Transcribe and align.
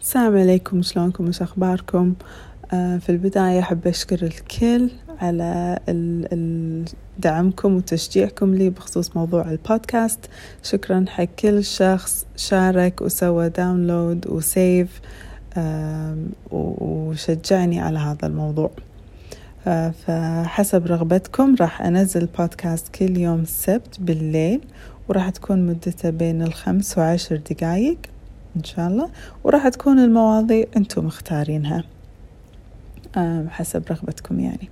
السلام 0.00 0.38
عليكم 0.38 0.82
شلونكم؟ 0.82 1.28
وش 1.28 1.42
أخباركم؟ 1.42 2.14
آه 2.72 2.98
في 2.98 3.08
البداية 3.08 3.60
أحب 3.60 3.86
أشكر 3.86 4.22
الكل 4.22 4.90
على 5.18 5.78
دعمكم 7.18 7.76
وتشجيعكم 7.76 8.54
لي 8.54 8.70
بخصوص 8.70 9.16
موضوع 9.16 9.50
البودكاست. 9.50 10.18
شكرا 10.62 11.04
حق 11.08 11.24
كل 11.24 11.64
شخص 11.64 12.26
شارك 12.36 13.02
وسوى 13.02 13.48
داونلود 13.48 14.26
وسيف 14.26 15.00
وشجعني 16.50 17.80
على 17.80 17.98
هذا 17.98 18.26
الموضوع. 18.26 18.70
آه 19.66 19.90
فحسب 20.06 20.86
رغبتكم 20.86 21.56
راح 21.60 21.82
أنزل 21.82 22.26
بودكاست 22.38 22.88
كل 22.88 23.18
يوم 23.18 23.40
السبت 23.40 24.00
بالليل 24.00 24.60
وراح 25.08 25.30
تكون 25.30 25.66
مدته 25.66 26.10
بين 26.10 26.42
الخمس 26.42 26.98
وعشر 26.98 27.40
دقايق. 27.50 27.98
إن 28.56 28.64
شاء 28.64 28.88
الله. 28.88 29.10
وراح 29.44 29.68
تكون 29.68 29.98
المواضيع 29.98 30.64
أنتم 30.76 31.06
مختارينها 31.06 31.84
حسب 33.48 33.82
رغبتكم 33.90 34.40
يعني. 34.40 34.68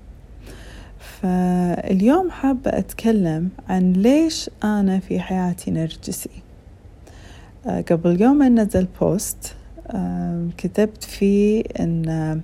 فاليوم 0.99 2.31
حابة 2.31 2.71
أتكلم 2.71 3.49
عن 3.69 3.93
ليش 3.93 4.51
أنا 4.65 4.99
في 4.99 5.21
حياتي 5.21 5.71
نرجسي. 5.71 6.31
قبل 7.91 8.23
يوم 8.23 8.43
نزل 8.43 8.89
بوست 9.01 9.55
كتبت 10.59 11.05
فيه 11.05 11.63
أن 11.81 12.41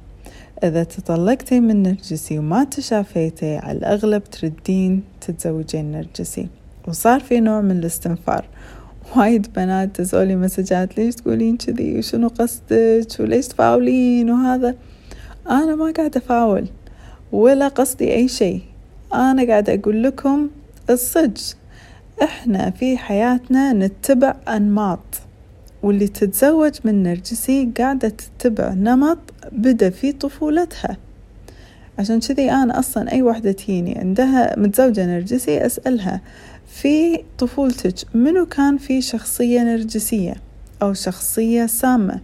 إذا 0.65 0.85
تطلقتي 0.85 1.61
من 1.61 1.83
نرجسي 1.83 2.39
وما 2.39 2.65
تشافيتي 2.65 3.57
على 3.57 3.79
الأغلب 3.79 4.25
تردين 4.25 5.03
تتزوجين 5.21 5.93
نرجسي. 5.93 6.49
وصار 6.89 7.21
في 7.21 7.41
نوع 7.41 7.61
من 7.61 7.79
الاستنفار. 7.79 8.45
وايد 9.17 9.47
بنات 9.57 9.97
تسولي 9.97 10.37
مسجات 10.37 10.99
ليش 10.99 11.15
تقولين 11.15 11.57
كذي؟ 11.57 11.99
وشنو 11.99 12.29
قصدك؟ 12.29 13.21
وليش 13.21 13.49
تفاولين؟ 13.49 14.31
وهذا. 14.31 14.75
أنا 15.51 15.77
ما 15.77 15.93
قاعدة 15.97 16.21
أفاول 16.21 16.67
ولا 17.33 17.69
قصدي 17.69 18.15
أي 18.15 18.29
شيء. 18.29 18.61
أنا 19.15 19.47
قاعدة 19.47 19.75
أقول 19.75 20.03
لكم 20.03 20.51
الصج. 20.91 21.41
إحنا 22.23 22.71
في 22.71 22.99
حياتنا 22.99 23.73
نتبع 23.73 24.35
أنماط 24.49 25.21
واللي 25.83 26.09
تتزوج 26.09 26.73
من 26.85 27.03
نرجسي 27.03 27.71
قاعدة 27.79 28.09
تتبع 28.09 28.73
نمط 28.73 29.19
بدأ 29.53 29.91
في 29.91 30.13
طفولتها. 30.13 30.97
عشان 31.99 32.21
كذي 32.21 32.51
أنا 32.51 32.79
أصلا 32.79 33.13
أي 33.13 33.23
وحدة 33.23 33.53
تجيني 33.53 33.99
عندها 33.99 34.59
متزوجة 34.59 35.07
نرجسي 35.07 35.67
أسألها 35.67 36.21
في 36.75 37.25
طفولتك 37.39 37.95
منو 38.15 38.47
كان 38.47 38.79
في 38.79 39.03
شخصية 39.03 39.61
نرجسية 39.61 40.35
أو 40.83 40.95
شخصية 40.95 41.67
سامة؟ 41.67 42.21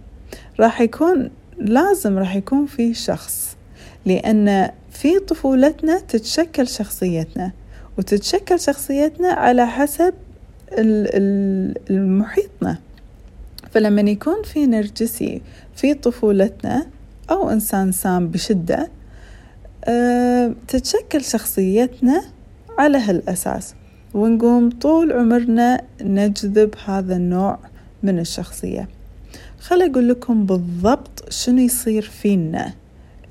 راح 0.59 0.81
يكون 0.81 1.31
لازم 1.57 2.17
راح 2.17 2.35
يكون 2.35 2.65
في 2.65 2.93
شخص 2.93 3.57
لأن 4.05 4.71
في 4.91 5.19
طفولتنا 5.19 5.99
تتشكل 5.99 6.67
شخصيتنا 6.67 7.51
وتتشكل 7.97 8.59
شخصيتنا 8.59 9.27
على 9.27 9.67
حسب 9.67 10.13
المحيطنا. 11.89 12.77
فلما 13.71 14.01
يكون 14.01 14.43
في 14.43 14.65
نرجسي 14.65 15.41
في 15.75 15.93
طفولتنا 15.93 16.85
أو 17.29 17.49
إنسان 17.49 17.91
سام 17.91 18.27
بشدة 18.27 18.89
أه 19.85 20.55
تتشكل 20.67 21.23
شخصيتنا 21.23 22.23
على 22.77 22.97
هالأساس. 22.97 23.75
ونقوم 24.13 24.69
طول 24.69 25.11
عمرنا 25.11 25.81
نجذب 26.01 26.75
هذا 26.85 27.15
النوع 27.15 27.59
من 28.03 28.19
الشخصية. 28.19 28.87
خل 29.59 29.81
أقول 29.81 30.09
لكم 30.09 30.45
بالضبط 30.45 31.25
شنو 31.29 31.57
يصير 31.57 32.01
فينا 32.01 32.73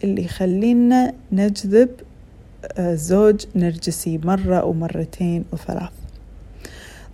اللي 0.05 0.25
يخلينا 0.25 1.13
نجذب 1.33 1.89
آه، 2.79 2.95
زوج 2.95 3.45
نرجسي 3.55 4.21
مرة 4.25 4.65
ومرتين 4.65 5.45
وثلاث. 5.53 5.91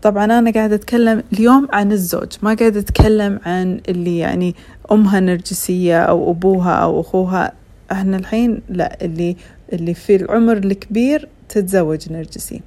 طبعا 0.02 0.24
أنا 0.24 0.50
قاعدة 0.50 0.74
أتكلم 0.74 1.22
اليوم 1.32 1.68
عن 1.72 1.92
الزوج 1.92 2.32
ما 2.42 2.54
قاعدة 2.54 2.80
أتكلم 2.80 3.40
عن 3.46 3.80
اللي 3.88 4.18
يعني 4.18 4.54
أمها 4.92 5.20
نرجسية 5.20 6.02
أو 6.02 6.30
أبوها 6.30 6.72
أو 6.72 7.00
أخوها. 7.00 7.52
إحنا 7.92 8.16
الحين 8.16 8.60
لا 8.68 9.04
اللي 9.04 9.36
اللي 9.72 9.94
في 9.94 10.16
العمر 10.16 10.56
الكبير 10.56 11.28
تتزوج 11.48 12.12
نرجسي. 12.12 12.60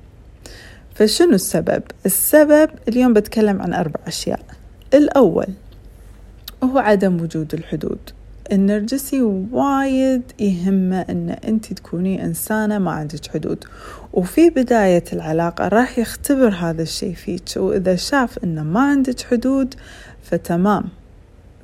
فشنو 1.00 1.34
السبب؟ 1.34 1.84
السبب 2.06 2.70
اليوم 2.88 3.14
بتكلم 3.14 3.62
عن 3.62 3.74
أربع 3.74 4.00
أشياء. 4.08 4.40
الأول 4.94 5.48
هو 6.64 6.78
عدم 6.78 7.22
وجود 7.22 7.54
الحدود. 7.54 8.00
النرجسي 8.52 9.22
وايد 9.52 10.22
يهمه 10.40 11.02
إن 11.10 11.30
أنت 11.30 11.74
تكوني 11.74 12.26
إنسانة 12.26 12.78
ما 12.78 12.92
عندك 12.92 13.28
حدود. 13.28 13.64
وفي 14.14 14.50
بداية 14.50 15.04
العلاقة 15.14 15.68
راح 15.68 16.00
يختبر 16.00 16.50
هذا 16.50 16.82
الشيء 16.82 17.14
فيك 17.14 17.44
وإذا 17.58 17.96
شاف 17.96 18.44
إنه 18.44 18.64
ما 18.64 18.82
عندك 18.82 19.22
حدود 19.22 19.76
فتمام 20.24 20.84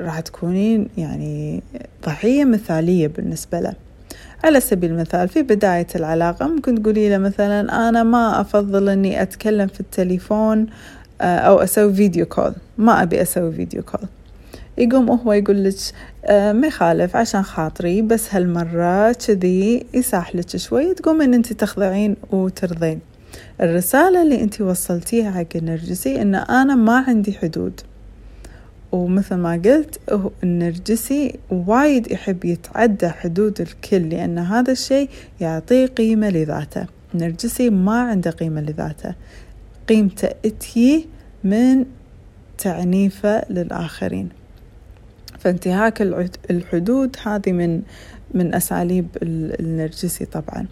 راح 0.02 0.20
تكونين 0.20 0.90
يعني 0.98 1.64
ضحية 2.06 2.46
مثالية 2.46 3.08
بالنسبة 3.08 3.60
له. 3.60 3.74
على 4.46 4.60
سبيل 4.60 4.92
المثال 4.92 5.28
في 5.28 5.42
بداية 5.42 5.88
العلاقة 5.96 6.48
ممكن 6.48 6.82
تقولي 6.84 7.10
له 7.10 7.18
مثلا 7.18 7.90
أنا 7.90 8.04
ما 8.04 8.42
أفضل 8.42 8.90
أني 8.90 9.22
أتكلم 9.22 9.68
في 9.68 9.80
التليفون 9.80 10.68
آه، 11.22 11.38
أو 11.38 11.60
أسوي 11.60 11.94
فيديو 11.94 12.26
كول. 12.26 12.54
ما 12.78 13.04
أبي 13.04 13.22
أسوي 13.22 13.52
فيديو 13.52 13.84
كول. 13.84 14.10
يقوم 14.78 15.12
هو 15.12 15.34
يقول 15.34 15.64
لك 15.64 15.74
آه 16.26 16.52
ما 16.52 16.68
يخالف 16.68 17.16
عشان 17.16 17.44
خاطري 17.44 18.02
بس 18.02 18.36
هالمرة 18.36 19.12
كذي 19.12 19.86
يساح 19.94 20.36
لك 20.36 20.58
شوي 20.58 20.94
تقوم 20.94 21.22
إن 21.22 21.34
أنت 21.34 21.54
تخضعين 21.54 22.16
وترضين. 22.32 23.00
الرسالة 23.62 24.22
اللي 24.22 24.42
أنت 24.42 24.62
وصلتيها 24.62 25.32
حق 25.32 25.56
النرجسي 25.56 26.22
إن 26.22 26.36
أنا 26.36 26.76
ما 26.76 27.06
عندي 27.08 27.34
حدود. 27.34 27.82
ومثل 28.96 29.36
ما 29.36 29.62
قلت 29.66 30.00
النرجسي 30.44 31.40
وايد 31.50 32.12
يحب 32.12 32.46
يتعدى 32.46 33.10
حدود 33.10 33.62
الكل 33.62 34.10
لأن 34.10 34.38
هذا 34.38 34.72
الشيء 34.72 35.10
يعطيه 35.42 35.86
قيمة 35.86 36.30
لذاته. 36.30 36.86
النرجسي 37.16 37.70
ما 37.70 38.02
عنده 38.02 38.32
قيمة 38.32 38.62
لذاته. 38.62 39.16
قيمته 39.90 40.30
اتي 40.46 41.08
من 41.44 41.86
تعنيفه 42.58 43.46
للآخرين. 43.50 44.30
فانتهاك 45.40 46.02
الحدود 46.50 47.16
هذه 47.26 47.52
من 47.52 47.82
من 48.34 48.56
أساليب 48.56 49.08
النرجسي 49.60 50.26
طبعا. 50.26 50.68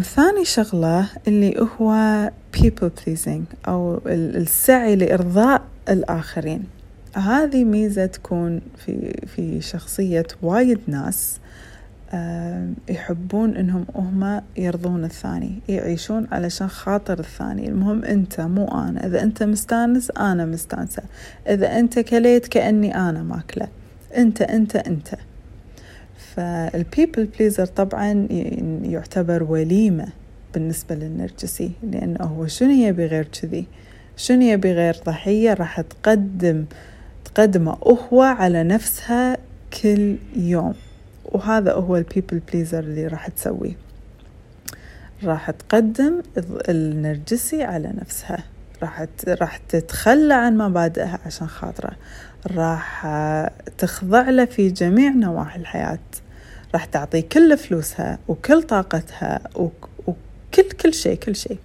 ثاني 0.00 0.44
شغلة 0.44 1.08
اللي 1.28 1.68
هو 1.80 2.30
people 2.56 2.90
pleasing 3.00 3.68
أو 3.68 4.00
السعي 4.06 4.96
لإرضاء 4.96 5.62
الآخرين. 5.88 6.64
هذه 7.16 7.64
ميزة 7.64 8.06
تكون 8.06 8.60
في 8.76 9.12
في 9.26 9.60
شخصية 9.60 10.26
وايد 10.42 10.78
ناس 10.86 11.38
يحبون 12.88 13.56
إنهم 13.56 13.86
هم 13.94 14.42
يرضون 14.56 15.04
الثاني 15.04 15.58
يعيشون 15.68 16.26
علشان 16.32 16.68
خاطر 16.68 17.18
الثاني. 17.18 17.68
المهم 17.68 18.04
أنت 18.04 18.40
مو 18.40 18.68
أنا. 18.68 19.06
إذا 19.06 19.22
أنت 19.22 19.42
مستانس 19.42 20.10
أنا 20.10 20.44
مستانسة. 20.44 21.02
إذا 21.48 21.78
أنت 21.78 21.98
كليت 21.98 22.48
كأني 22.48 22.94
أنا 22.94 23.22
ماكلة. 23.22 23.68
أنت 24.16 24.42
أنت 24.42 24.76
أنت. 24.76 25.08
فال 26.34 26.58
people 26.58 27.28
pleaser 27.38 27.66
طبعا 27.66 28.26
يعتبر 28.82 29.42
وليمة 29.42 30.08
بالنسبة 30.54 30.94
للنرجسي 30.94 31.70
لأنه 31.82 32.24
هو 32.24 32.46
شنو 32.46 32.70
يبي 32.70 33.06
غير 33.06 33.24
كذي؟ 33.24 33.66
شنو 34.16 34.42
يبي 34.42 34.72
غير 34.72 34.96
ضحية؟ 35.06 35.54
راح 35.54 35.80
تقدم 35.80 36.64
تقدمه 37.24 37.72
هو 38.12 38.22
على 38.22 38.62
نفسها 38.62 39.36
كل 39.82 40.16
يوم. 40.36 40.74
وهذا 41.24 41.72
هو 41.72 41.96
ال 41.96 42.02
people 42.02 42.38
pleaser 42.38 42.78
اللي 42.78 43.06
راح 43.06 43.28
تسويه. 43.28 43.76
راح 45.24 45.50
تقدم 45.50 46.22
النرجسي 46.68 47.62
على 47.62 47.92
نفسها. 48.00 48.44
راح 48.82 49.06
راح 49.28 49.56
تتخلى 49.56 50.34
عن 50.34 50.58
مبادئها 50.58 51.18
عشان 51.26 51.46
خاطره. 51.46 51.92
راح 52.46 53.06
تخضع 53.78 54.30
له 54.30 54.44
في 54.44 54.68
جميع 54.68 55.10
نواحي 55.10 55.60
الحياة. 55.60 55.98
راح 56.74 56.84
تعطيه 56.84 57.20
كل 57.20 57.58
فلوسها 57.58 58.18
وكل 58.28 58.62
طاقتها 58.62 59.40
وكل 59.54 60.62
كل 60.82 60.94
شيء 60.94 61.16
كل 61.16 61.36
شيء. 61.36 61.58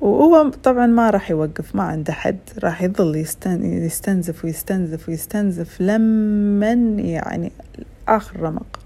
وهو 0.00 0.48
طبعا 0.48 0.86
ما 0.86 1.10
راح 1.10 1.30
يوقف 1.30 1.74
ما 1.74 1.82
عنده 1.82 2.12
حد 2.12 2.38
راح 2.58 2.82
يظل 2.82 3.16
يستنزف 3.16 4.44
ويستنزف 4.44 5.08
ويستنزف 5.08 5.80
لمن 5.80 6.98
يعني 6.98 7.52
آخر 8.08 8.40
رمق. 8.40 8.80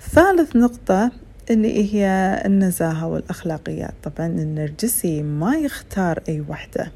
ثالث 0.00 0.56
نقطة 0.56 1.10
اللي 1.50 1.94
هي 1.94 2.06
النزاهة 2.46 3.06
والأخلاقيات. 3.06 3.94
طبعا 4.02 4.26
النرجسي 4.26 5.22
ما 5.22 5.56
يختار 5.56 6.22
أي 6.28 6.44
وحدة 6.48 6.92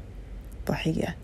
ضحية. 0.67 1.15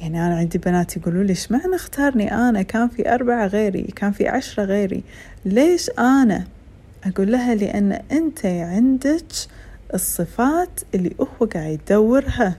يعني 0.00 0.26
أنا 0.26 0.36
عندي 0.36 0.58
بنات 0.58 0.96
يقولوا 0.96 1.22
لي 1.22 1.30
إيش 1.30 1.52
معنى 1.52 1.74
اختارني 1.74 2.32
أنا؟ 2.34 2.62
كان 2.62 2.88
في 2.88 3.14
أربعة 3.14 3.46
غيري 3.46 3.82
كان 3.82 4.12
في 4.12 4.28
عشرة 4.28 4.64
غيري. 4.64 5.02
ليش 5.44 5.90
أنا؟ 5.98 6.44
أقول 7.06 7.32
لها 7.32 7.54
لأن 7.54 7.92
أنت 7.92 8.46
عندك 8.46 9.24
الصفات 9.94 10.80
اللي 10.94 11.14
هو 11.20 11.46
قاعد 11.46 11.70
يدورها. 11.70 12.56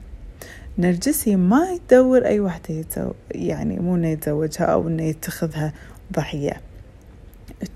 نرجسي 0.77 1.35
ما 1.35 1.69
يدور 1.71 2.25
أي 2.25 2.39
واحدة 2.39 2.75
يتزو... 2.75 3.11
يعني 3.31 3.79
مو 3.79 3.95
إنه 3.95 4.07
يتزوجها 4.07 4.65
أو 4.65 4.87
إنه 4.87 5.03
يتخذها 5.03 5.73
ضحية. 6.13 6.61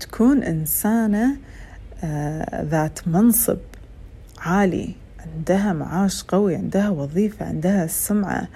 تكون 0.00 0.42
إنسانة 0.42 1.36
آه 2.04 2.62
ذات 2.62 3.08
منصب 3.08 3.58
عالي. 4.38 4.94
عندها 5.20 5.72
معاش 5.72 6.22
قوي 6.22 6.56
عندها 6.56 6.90
وظيفة 6.90 7.46
عندها 7.46 7.86
سمعة 7.86 8.48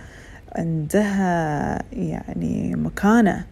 عندها 0.52 1.82
يعني 1.92 2.74
مكانة. 2.76 3.44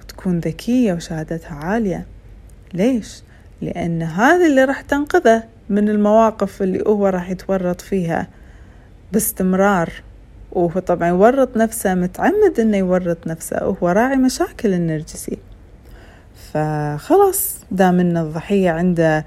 وتكون 0.00 0.38
ذكية 0.38 0.92
وشهادتها 0.92 1.54
عالية. 1.54 2.06
ليش؟ 2.74 3.22
لأن 3.62 4.02
هذا 4.02 4.46
اللي 4.46 4.64
راح 4.64 4.80
تنقذه. 4.80 5.57
من 5.70 5.88
المواقف 5.88 6.62
اللي 6.62 6.84
هو 6.86 7.06
راح 7.06 7.30
يتورط 7.30 7.80
فيها 7.80 8.28
باستمرار. 9.12 9.92
وهو 10.52 10.80
طبعا 10.80 11.08
يورط 11.08 11.56
نفسه 11.56 11.94
متعمد 11.94 12.60
إنه 12.60 12.76
يورط 12.76 13.26
نفسه. 13.26 13.68
وهو 13.68 13.88
راعي 13.88 14.16
مشاكل 14.16 14.72
النرجسي. 14.74 15.38
فخلاص 16.52 17.56
دام 17.70 18.00
ان 18.00 18.16
الضحية 18.16 18.70
عنده 18.70 19.24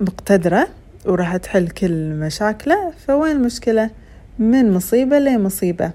مقتدرة 0.00 0.68
وراح 1.06 1.36
تحل 1.36 1.68
كل 1.68 2.10
مشاكله. 2.10 2.92
فوين 3.06 3.36
المشكلة؟ 3.36 3.90
من 4.38 4.72
مصيبة 4.72 5.18
لمصيبة 5.18 5.90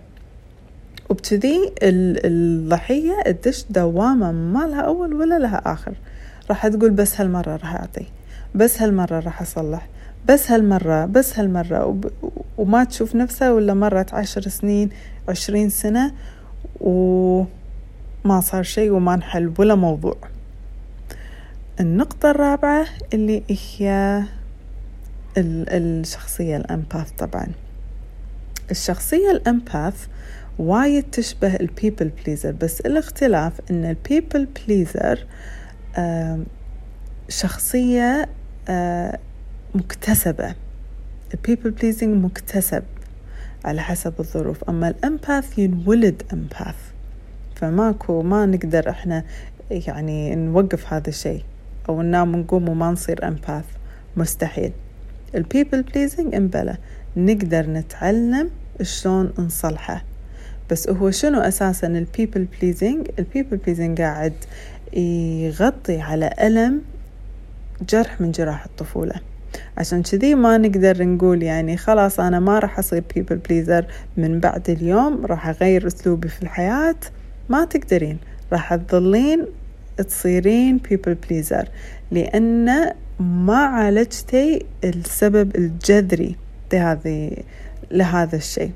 وبكذي 1.09 1.73
الضحية 1.83 3.31
تدش 3.31 3.65
دوامة 3.69 4.31
ما 4.31 4.67
لها 4.67 4.81
أول 4.81 5.13
ولا 5.13 5.39
لها 5.39 5.61
آخر. 5.65 5.93
راح 6.49 6.67
تقول 6.67 6.89
بس 6.89 7.21
هالمرة 7.21 7.55
راح 7.55 7.75
أعطي. 7.75 8.05
بس 8.55 8.81
هالمرة 8.81 9.19
راح 9.19 9.41
أصلح. 9.41 9.87
بس 10.29 10.51
هالمرة 10.51 11.05
بس 11.05 11.39
هالمرة 11.39 11.85
وب... 11.85 12.11
وما 12.57 12.83
تشوف 12.83 13.15
نفسها 13.15 13.51
ولا 13.51 13.73
مرت 13.73 14.13
عشر 14.13 14.41
سنين 14.41 14.89
عشرين 15.29 15.69
سنة 15.69 16.11
وما 16.79 18.39
صار 18.41 18.63
شيء 18.63 18.91
وما 18.91 19.15
نحل 19.15 19.53
ولا 19.59 19.75
موضوع. 19.75 20.17
النقطة 21.79 22.31
الرابعة 22.31 22.85
اللي 23.13 23.43
هي 23.49 24.23
الشخصية 25.37 26.57
ال 26.57 26.65
empath 26.65 27.11
طبعا. 27.11 27.47
الشخصية 28.71 29.31
ال 29.31 29.42
empath 29.42 30.07
وايد 30.59 31.03
تشبه 31.03 31.55
ال 31.55 31.63
people 31.63 32.09
pleaser 32.09 32.51
بس 32.51 32.81
الاختلاف 32.81 33.53
إن 33.71 33.85
ال 33.85 33.94
people 33.94 34.45
pleaser 34.45 35.25
شخصية 37.29 38.29
مكتسبة. 39.75 40.55
ال 41.33 41.39
people 41.39 41.71
pleasing 41.71 42.23
مكتسب 42.23 42.83
على 43.65 43.81
حسب 43.81 44.13
الظروف. 44.19 44.63
أما 44.63 44.87
ال 44.87 44.98
empath 44.98 45.59
ينولد 45.59 46.23
empath 46.33 46.75
فماكو 47.55 48.21
ما 48.21 48.45
نقدر 48.45 48.89
إحنا 48.89 49.23
يعني 49.71 50.35
نوقف 50.35 50.93
هذا 50.93 51.09
الشيء. 51.09 51.43
أو 51.89 52.01
ننام 52.01 52.35
ونقوم 52.35 52.69
وما 52.69 52.91
نصير 52.91 53.27
إمباث 53.27 53.65
مستحيل. 54.17 54.71
ال 55.35 55.42
people 55.42 55.81
pleasing 55.81 56.35
امبلا 56.35 56.77
نقدر 57.17 57.69
نتعلم 57.69 58.49
شلون 58.81 59.33
نصلحه. 59.39 60.03
بس 60.71 60.89
هو 60.89 61.11
شنو 61.11 61.39
أساسا؟ 61.39 61.87
ال 61.87 61.96
people 61.96 62.47
pleasing 62.61 63.07
ال 63.19 63.25
people 63.25 63.57
pleasing 63.57 64.01
قاعد 64.01 64.33
يغطي 64.93 66.01
على 66.01 66.33
ألم 66.41 66.81
جرح 67.89 68.21
من 68.21 68.31
جراح 68.31 68.65
الطفولة. 68.65 69.15
عشان 69.77 70.03
كذي 70.03 70.35
ما 70.35 70.57
نقدر 70.57 71.03
نقول 71.03 71.43
يعني 71.43 71.77
خلاص 71.77 72.19
أنا 72.19 72.39
ما 72.39 72.59
راح 72.59 72.79
أصير 72.79 73.03
people 73.15 73.35
pleaser 73.35 73.85
من 74.17 74.39
بعد 74.39 74.69
اليوم 74.69 75.25
راح 75.25 75.47
أغير 75.47 75.87
أسلوبي 75.87 76.27
في 76.27 76.41
الحياة. 76.43 76.95
ما 77.49 77.65
تقدرين. 77.65 78.17
راح 78.53 78.75
تظلين 78.75 79.45
تصيرين 79.97 80.77
بيبل 80.77 81.13
بليزر 81.13 81.67
لأن 82.11 82.91
ما 83.19 83.57
عالجتي 83.57 84.65
السبب 84.83 85.55
الجذري 85.55 86.35
لهذه 86.73 87.37
لهذا 87.91 88.35
الشيء. 88.35 88.71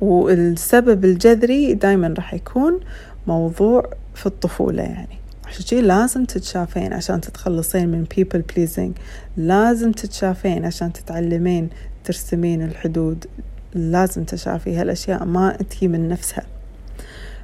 والسبب 0.00 1.04
الجذري 1.04 1.74
دايما 1.74 2.14
راح 2.16 2.34
يكون 2.34 2.80
موضوع 3.26 3.90
في 4.14 4.26
الطفولة 4.26 4.82
يعني. 4.82 5.19
عشان 5.50 5.66
شي 5.66 5.80
لازم 5.80 6.24
تتشافين 6.24 6.92
عشان 6.92 7.20
تتخلصين 7.20 7.88
من 7.88 8.04
people 8.14 8.40
pleasing. 8.52 9.00
لازم 9.36 9.92
تتشافين 9.92 10.64
عشان 10.64 10.92
تتعلمين 10.92 11.68
ترسمين 12.04 12.62
الحدود. 12.62 13.24
لازم 13.74 14.24
تشافي 14.24 14.76
هالأشياء 14.76 15.24
ما 15.24 15.56
تجي 15.56 15.88
من 15.88 16.08
نفسها. 16.08 16.46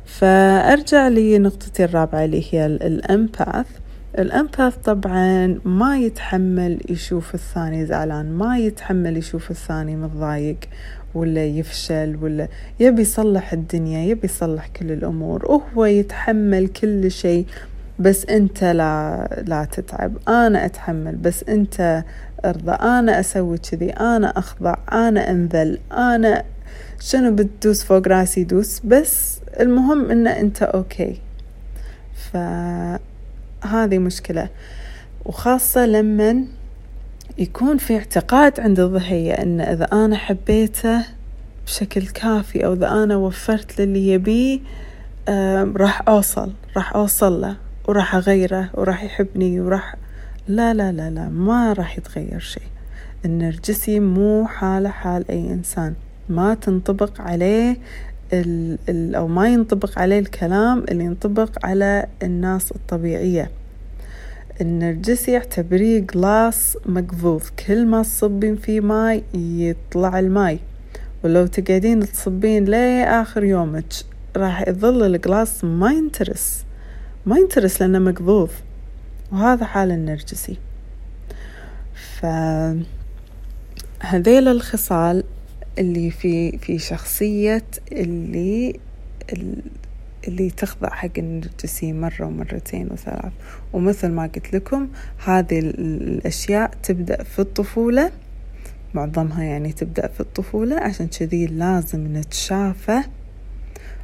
فأرجع 0.05 1.09
لنقطتي 1.09 1.85
الرابعة 1.85 2.25
اللي 2.25 2.45
هي 2.51 2.67
الأمباث 2.67 3.67
الأمباث 4.19 4.77
طبعا 4.77 5.61
ما 5.65 5.99
يتحمل 5.99 6.81
يشوف 6.89 7.35
الثاني 7.35 7.87
زعلان 7.87 8.33
ما 8.33 8.59
يتحمل 8.59 9.17
يشوف 9.17 9.51
الثاني 9.51 9.97
متضايق 9.97 10.57
ولا 11.15 11.45
يفشل 11.45 12.19
ولا 12.23 12.49
يبي 12.81 13.03
يصلح 13.03 13.53
الدنيا 13.53 14.05
يبي 14.05 14.27
يصلح 14.27 14.67
كل 14.67 14.93
الأمور. 14.93 15.47
وهو 15.47 15.85
يتحمل 15.85 16.69
كل 16.69 17.11
شيء 17.11 17.47
بس 17.99 18.27
أنت 18.27 18.65
لا 18.65 19.29
لا 19.47 19.65
تتعب. 19.65 20.17
أنا 20.29 20.65
أتحمل. 20.65 21.17
بس 21.17 21.45
أنت 21.49 22.05
ارضى. 22.45 22.73
أنا 22.73 23.21
أسوي 23.21 23.59
كذي. 23.59 23.91
أنا 23.91 24.39
أخضع. 24.39 24.75
أنا 24.93 25.31
أنذل. 25.31 25.79
أنا 25.93 26.45
شنو 27.01 27.35
بتدوس 27.35 27.85
فوق 27.85 28.09
راسي 28.09 28.45
دوس 28.45 28.81
بس 28.85 29.39
المهم 29.61 30.11
أن 30.11 30.27
أنت 30.27 30.63
أوكي. 30.63 31.21
فهذه 32.33 33.99
مشكلة. 33.99 34.49
وخاصة 35.25 35.87
لما 35.87 36.45
يكون 37.39 37.79
في 37.79 37.97
اعتقاد 37.97 38.61
عند 38.61 38.81
الضحية 38.81 39.33
أن 39.33 39.61
إذا 39.61 39.85
أنا 39.85 40.17
حبيته 40.17 41.05
بشكل 41.67 42.07
كافي 42.07 42.67
أو 42.67 42.73
إذا 42.73 42.89
أنا 42.89 43.17
وفرت 43.17 43.81
للي 43.81 44.09
يبيه 44.09 44.61
راح 45.77 46.09
أوصل. 46.09 46.53
راح 46.77 46.97
أوصل 46.97 47.41
له. 47.41 47.57
وراح 47.87 48.15
أغيره 48.15 48.71
وراح 48.75 49.05
يحبني 49.05 49.61
وراح 49.61 49.97
لا 50.49 50.75
لا 50.75 50.93
لا 50.93 51.11
لا 51.11 51.29
ما 51.29 51.73
راح 51.73 51.99
يتغير 51.99 52.39
شيء. 52.39 52.63
النرجسي 53.25 54.01
مو 54.01 54.47
حاله 54.47 54.89
حال 54.89 55.31
أي 55.31 55.53
إنسان. 55.53 55.95
ما 56.29 56.55
تنطبق 56.55 57.21
عليه 57.21 57.77
ال 58.33 58.79
ال 58.89 59.15
أو 59.15 59.29
ما 59.29 59.49
ينطبق 59.49 59.99
عليه 59.99 60.19
الكلام 60.19 60.85
اللي 60.89 61.05
ينطبق 61.05 61.67
على 61.67 62.07
الناس 62.23 62.73
الطبيعية. 62.73 63.51
النرجسي 64.61 65.37
اعتبريه 65.37 65.99
glass 65.99 66.79
مقضوض 66.87 67.43
كل 67.67 67.87
ما 67.87 68.03
تصبين 68.03 68.57
فيه 68.57 68.81
ماي 68.81 69.23
يطلع 69.35 70.19
الماي. 70.19 70.59
ولو 71.25 71.47
تقعدين 71.47 72.01
تصبين 72.01 72.65
لآخر 72.65 73.45
يومك 73.45 73.93
راح 74.37 74.69
يظل 74.69 75.15
الجلاس 75.15 75.65
ما 75.65 75.93
ينترس. 75.93 76.66
ما 77.27 77.37
ينترس 77.39 77.83
لأنه 77.83 77.99
مقذوف. 77.99 78.53
وهذا 79.33 79.65
حال 79.65 79.91
النرجسي. 79.91 80.57
فهذيل 82.21 82.89
الخصال 84.49 85.25
اللي 85.79 86.11
في 86.11 86.59
في 86.59 86.79
شخصية 86.79 87.65
اللي 87.93 88.81
اللي 90.29 90.51
تخضع 90.51 90.89
حق 90.91 91.19
النرجسي 91.19 91.93
مرة 91.93 92.25
ومرتين 92.27 92.89
وثلاث. 92.93 93.33
ومثل 93.73 94.09
ما 94.09 94.23
قلت 94.23 94.55
لكم 94.55 94.89
هذه 95.25 95.59
الأشياء 95.59 96.71
تبدأ 96.83 97.23
في 97.23 97.39
الطفولة. 97.39 98.11
معظمها 98.95 99.45
يعني 99.45 99.73
تبدأ 99.73 100.09
في 100.09 100.21
الطفولة 100.21 100.77
عشان 100.77 101.07
كذي 101.07 101.47
لازم 101.47 102.17
نتشافى 102.17 103.01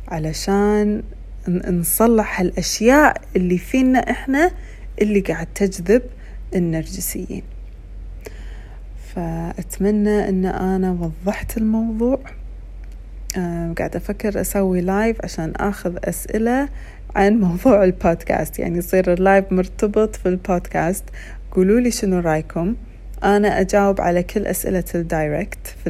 علشان 0.08 1.02
نصلح 1.48 2.40
الأشياء 2.40 3.20
اللي 3.36 3.58
فينا 3.58 3.98
إحنا 3.98 4.50
اللي 5.02 5.20
قاعد 5.20 5.46
تجذب 5.54 6.02
النرجسيين. 6.54 7.42
فأتمنى 9.14 10.28
أن 10.28 10.46
أنا 10.46 10.90
وضحت 10.90 11.56
الموضوع. 11.56 12.20
آه 13.36 13.74
قاعدة 13.78 13.98
أفكر 13.98 14.40
أسوي 14.40 14.80
live 14.80 15.16
عشان 15.24 15.52
أخذ 15.56 15.96
أسئلة 16.04 16.68
عن 17.16 17.40
موضوع 17.40 17.84
البودكاست. 17.84 18.58
يعني 18.58 18.78
يصير 18.78 19.12
ال 19.12 19.20
live 19.20 19.52
مرتبط 19.52 20.16
في 20.16 20.28
البودكاست. 20.28 21.04
قولوا 21.50 21.80
لي 21.80 21.90
شنو 21.90 22.18
رأيكم. 22.18 22.76
أنا 23.24 23.60
أجاوب 23.60 24.00
على 24.00 24.22
كل 24.22 24.46
أسئلة 24.46 24.84
ال 24.94 25.04
direct 25.04 25.66
في 25.84 25.86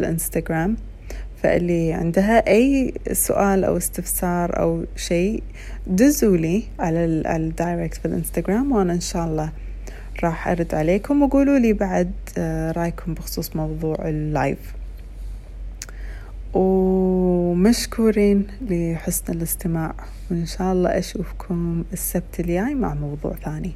الإنستغرام 1.43 1.53
فاللي 1.53 1.93
عندها 1.93 2.47
أي 2.49 2.95
سؤال 3.13 3.65
أو 3.65 3.77
استفسار 3.77 4.61
أو 4.61 4.85
شيء 4.97 5.43
دزوا 5.87 6.37
لي 6.37 6.63
على 6.79 7.05
ال 7.37 7.45
direct 7.45 7.95
في 7.95 8.05
الإنستغرام 8.05 8.73
وأنا 8.73 8.93
إن 8.93 9.01
شاء 9.01 9.27
الله 9.27 9.53
راح 10.25 10.49
أرد 10.49 10.75
عليكم 10.75 11.23
وقولوا 11.23 11.59
لي 11.59 11.73
بعد 11.73 12.13
آه، 12.39 12.73
رأيكم 12.73 13.15
بخصوص 13.15 13.57
موضوع 13.57 14.09
ال 14.09 14.17
live. 14.17 14.59
ومشكورين 16.55 18.47
لحسن 18.71 19.33
الاستماع. 19.33 19.95
وإن 20.31 20.47
شاء 20.47 20.73
الله 20.73 20.99
أشوفكم 20.99 21.85
السبت 21.93 22.41
الجاي 22.41 22.75
مع 22.75 22.95
موضوع 22.95 23.35
ثاني. 23.45 23.73